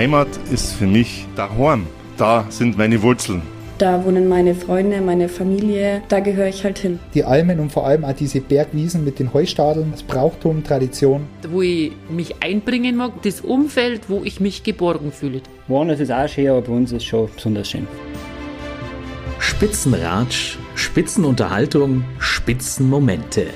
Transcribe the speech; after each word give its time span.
Heimat 0.00 0.28
ist 0.50 0.72
für 0.72 0.86
mich 0.86 1.26
daheim. 1.36 1.86
Da 2.16 2.46
sind 2.48 2.78
meine 2.78 3.02
Wurzeln. 3.02 3.42
Da 3.76 4.02
wohnen 4.02 4.30
meine 4.30 4.54
Freunde, 4.54 5.02
meine 5.02 5.28
Familie, 5.28 6.00
da 6.08 6.20
gehöre 6.20 6.46
ich 6.46 6.64
halt 6.64 6.78
hin. 6.78 6.98
Die 7.12 7.22
Almen 7.22 7.60
und 7.60 7.70
vor 7.70 7.86
allem 7.86 8.06
auch 8.06 8.14
diese 8.14 8.40
Bergwiesen 8.40 9.04
mit 9.04 9.18
den 9.18 9.34
Heustadeln, 9.34 9.90
das 9.92 10.02
Brauchtum, 10.02 10.64
Tradition. 10.64 11.26
Wo 11.50 11.60
ich 11.60 11.92
mich 12.08 12.42
einbringen 12.42 12.96
mag, 12.96 13.20
das 13.24 13.42
Umfeld, 13.42 14.08
wo 14.08 14.22
ich 14.24 14.40
mich 14.40 14.62
geborgen 14.62 15.12
fühle. 15.12 15.42
Woanders 15.68 16.00
ist 16.00 16.10
auch 16.10 16.26
schön, 16.26 16.48
aber 16.48 16.62
bei 16.62 16.72
uns 16.72 16.92
ist 16.92 17.02
es 17.02 17.04
schon 17.04 17.28
besonders 17.36 17.68
schön. 17.68 17.86
Spitzenratsch, 19.38 20.56
Spitzenunterhaltung, 20.76 22.04
Spitzenmomente. 22.18 23.48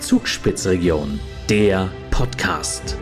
Zugspitzregion, 0.00 1.20
der 1.48 1.88
Podcast. 2.10 2.96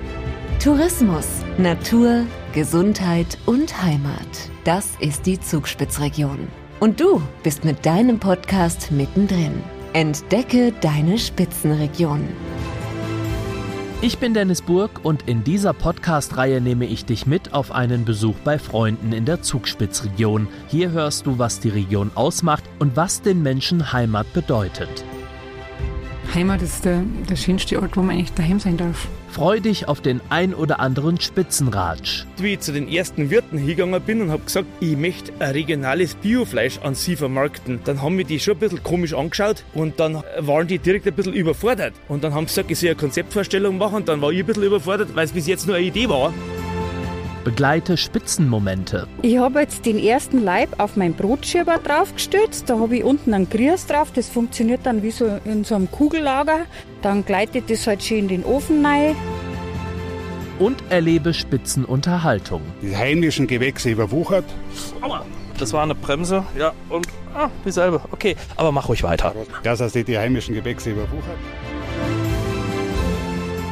Tourismus, 0.63 1.27
Natur, 1.57 2.27
Gesundheit 2.53 3.39
und 3.47 3.81
Heimat. 3.81 4.51
Das 4.65 4.97
ist 4.99 5.27
die 5.27 5.39
Zugspitzregion. 5.39 6.49
Und 6.81 6.99
du 6.99 7.23
bist 7.45 7.65
mit 7.65 7.87
deinem 7.87 8.19
Podcast 8.19 8.91
mittendrin. 8.91 9.63
Entdecke 9.93 10.73
deine 10.81 11.19
Spitzenregion. 11.19 12.27
Ich 14.03 14.19
bin 14.19 14.35
Dennis 14.35 14.63
Burg 14.63 15.05
und 15.05 15.29
in 15.29 15.45
dieser 15.45 15.73
Podcast-Reihe 15.75 16.61
nehme 16.61 16.87
ich 16.87 17.05
dich 17.05 17.25
mit 17.25 17.55
auf 17.55 17.71
einen 17.71 18.05
Besuch 18.05 18.37
bei 18.43 18.59
Freunden 18.59 19.13
in 19.13 19.27
der 19.27 19.43
Zugspitzregion. 19.43 20.49
Hier 20.67 20.91
hörst 20.91 21.27
du, 21.27 21.39
was 21.39 21.61
die 21.61 21.69
Region 21.69 22.11
ausmacht 22.17 22.65
und 22.81 22.97
was 22.97 23.23
den 23.23 23.43
Menschen 23.43 23.93
Heimat 23.93 24.33
bedeutet. 24.33 25.05
Heimat 26.35 26.63
ist 26.63 26.85
der, 26.85 27.03
der 27.29 27.37
schönste 27.37 27.83
Ort, 27.83 27.97
wo 27.97 28.03
man 28.03 28.17
eigentlich 28.17 28.33
daheim 28.35 28.61
sein 28.61 28.77
darf. 28.77 29.09
Freu 29.31 29.61
dich 29.61 29.89
auf 29.89 30.01
den 30.01 30.21
ein 30.29 30.55
oder 30.55 30.81
anderen 30.81 31.21
Spitzenratsch. 31.21 32.25
Wie 32.39 32.55
ich 32.55 32.61
zu 32.61 32.73
den 32.73 32.89
ersten 32.89 33.31
Wirten 33.31 33.59
hingegangen 33.59 34.01
bin 34.01 34.23
und 34.23 34.31
habe 34.31 34.45
gesagt, 34.45 34.67
ich 34.81 34.97
möchte 34.97 35.33
ein 35.41 35.53
regionales 35.53 36.15
Biofleisch 36.15 36.79
an 36.79 36.95
sie 36.95 37.17
vermarkten, 37.17 37.81
dann 37.85 38.01
haben 38.03 38.17
mich 38.17 38.27
die 38.27 38.39
schon 38.39 38.55
ein 38.55 38.61
bisschen 38.61 38.83
komisch 38.83 39.15
angeschaut 39.15 39.65
und 39.75 39.99
dann 39.99 40.23
waren 40.39 40.67
die 40.67 40.79
direkt 40.79 41.07
ein 41.07 41.15
bisschen 41.15 41.35
überfordert. 41.35 41.95
Und 42.09 42.23
dann 42.23 42.33
haben 42.35 42.47
sie 42.47 42.55
gesagt, 42.55 42.71
ich 42.71 42.79
soll 42.79 42.91
eine 42.91 42.97
Konzeptvorstellung 42.97 43.79
machen 43.79 43.97
und 43.97 44.09
dann 44.09 44.21
war 44.21 44.31
ich 44.31 44.41
ein 44.41 44.47
bisschen 44.47 44.65
überfordert, 44.65 45.15
weil 45.15 45.25
es 45.25 45.33
bis 45.33 45.47
jetzt 45.47 45.67
nur 45.67 45.77
eine 45.77 45.87
Idee 45.87 46.09
war. 46.09 46.33
Begleite 47.45 47.97
Spitzenmomente. 47.97 49.09
Ich 49.23 49.39
habe 49.39 49.61
jetzt 49.61 49.87
den 49.87 49.99
ersten 49.99 50.45
Leib 50.45 50.79
auf 50.79 50.97
meinen 50.97 51.15
Brotschieber 51.15 51.79
draufgestützt. 51.79 52.69
Da 52.69 52.79
habe 52.79 52.99
ich 52.99 53.05
unten 53.05 53.33
einen 53.33 53.49
Grieß 53.49 53.87
drauf. 53.87 54.13
Das 54.13 54.29
funktioniert 54.29 54.81
dann 54.85 55.03
wie 55.03 55.11
so 55.11 55.39
in 55.47 55.65
so 55.65 55.75
einem 55.75 55.91
Kugellager. 55.91 56.67
Dann 57.01 57.25
gleitet 57.25 57.71
das 57.71 57.87
halt 57.87 58.03
schön 58.03 58.21
in 58.21 58.29
den 58.29 58.45
Ofen 58.45 58.85
rein. 58.85 59.17
Und 60.59 60.83
erlebe 60.91 61.33
Spitzenunterhaltung. 61.33 62.61
Die 62.83 62.95
heimischen 62.95 63.47
Gewächse 63.47 63.91
überwuchert. 63.91 64.45
Aua. 65.01 65.25
Das 65.59 65.73
war 65.73 65.83
eine 65.83 65.95
Bremse, 65.95 66.45
ja, 66.59 66.73
und 66.89 67.07
ah, 67.35 67.51
dieselbe. 67.67 68.01
Okay, 68.13 68.35
aber 68.57 68.73
mach 68.73 68.89
ruhig 68.89 69.03
weiter. 69.03 69.35
Das 69.63 69.81
heißt, 69.81 69.95
die 69.95 70.19
heimischen 70.19 70.55
Gewächse 70.55 70.91
überwuchert. 70.91 71.37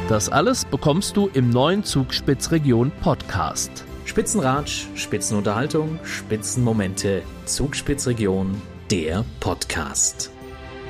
Das 0.09 0.27
alles 0.27 0.65
bekommst 0.65 1.15
du 1.17 1.29
im 1.33 1.51
neuen 1.51 1.83
Zugspitzregion 1.83 2.91
Podcast. 2.99 3.85
Spitzenratsch, 4.05 4.87
Spitzenunterhaltung, 4.95 5.99
Spitzenmomente, 6.01 7.21
Zugspitzregion, 7.45 8.59
der 8.89 9.23
Podcast. 9.39 10.31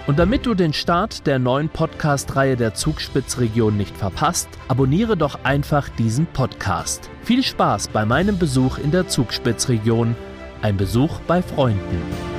Und 0.07 0.19
damit 0.19 0.45
du 0.45 0.53
den 0.53 0.71
Start 0.71 1.27
der 1.27 1.37
neuen 1.37 1.67
Podcast-Reihe 1.67 2.55
der 2.55 2.75
Zugspitzregion 2.75 3.75
nicht 3.75 3.97
verpasst, 3.97 4.47
abonniere 4.69 5.17
doch 5.17 5.43
einfach 5.43 5.89
diesen 5.89 6.25
Podcast. 6.27 7.09
Viel 7.21 7.43
Spaß 7.43 7.89
bei 7.89 8.05
meinem 8.05 8.39
Besuch 8.39 8.77
in 8.77 8.91
der 8.91 9.09
Zugspitzregion. 9.09 10.15
Ein 10.61 10.77
Besuch 10.77 11.19
bei 11.27 11.41
Freunden. 11.41 12.38